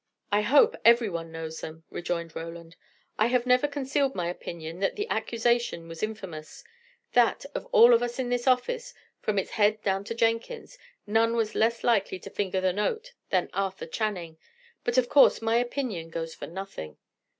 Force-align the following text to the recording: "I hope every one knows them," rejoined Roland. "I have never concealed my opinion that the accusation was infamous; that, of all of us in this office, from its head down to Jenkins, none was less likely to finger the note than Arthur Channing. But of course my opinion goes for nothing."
"I 0.31 0.41
hope 0.41 0.75
every 0.83 1.09
one 1.11 1.31
knows 1.31 1.61
them," 1.61 1.83
rejoined 1.91 2.35
Roland. 2.35 2.75
"I 3.19 3.27
have 3.27 3.45
never 3.45 3.67
concealed 3.67 4.15
my 4.15 4.29
opinion 4.29 4.79
that 4.79 4.95
the 4.95 5.07
accusation 5.11 5.87
was 5.87 6.01
infamous; 6.01 6.63
that, 7.13 7.45
of 7.53 7.67
all 7.71 7.93
of 7.93 8.01
us 8.01 8.17
in 8.17 8.29
this 8.29 8.47
office, 8.47 8.95
from 9.21 9.37
its 9.37 9.51
head 9.51 9.79
down 9.83 10.03
to 10.05 10.15
Jenkins, 10.15 10.79
none 11.05 11.35
was 11.35 11.53
less 11.53 11.83
likely 11.83 12.17
to 12.17 12.31
finger 12.31 12.59
the 12.59 12.73
note 12.73 13.13
than 13.29 13.51
Arthur 13.53 13.85
Channing. 13.85 14.39
But 14.83 14.97
of 14.97 15.07
course 15.07 15.39
my 15.39 15.57
opinion 15.57 16.09
goes 16.09 16.33
for 16.33 16.47
nothing." 16.47 16.97